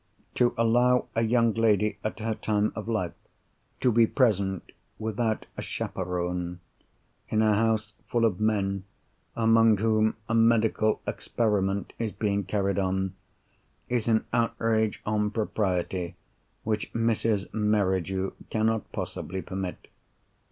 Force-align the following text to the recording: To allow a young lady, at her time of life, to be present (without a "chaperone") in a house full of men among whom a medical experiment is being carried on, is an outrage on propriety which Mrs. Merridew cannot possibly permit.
To 0.33 0.55
allow 0.57 1.09
a 1.13 1.21
young 1.21 1.53
lady, 1.53 1.99
at 2.03 2.21
her 2.21 2.33
time 2.33 2.71
of 2.75 2.87
life, 2.87 3.13
to 3.81 3.91
be 3.91 4.07
present 4.07 4.71
(without 4.97 5.45
a 5.57 5.61
"chaperone") 5.61 6.59
in 7.29 7.43
a 7.43 7.53
house 7.53 7.93
full 8.07 8.25
of 8.25 8.39
men 8.39 8.83
among 9.35 9.77
whom 9.77 10.15
a 10.27 10.33
medical 10.33 11.03
experiment 11.05 11.93
is 11.99 12.11
being 12.11 12.45
carried 12.45 12.79
on, 12.79 13.13
is 13.89 14.07
an 14.07 14.25
outrage 14.33 15.03
on 15.05 15.29
propriety 15.29 16.15
which 16.63 16.91
Mrs. 16.93 17.53
Merridew 17.53 18.31
cannot 18.49 18.91
possibly 18.91 19.43
permit. 19.43 19.85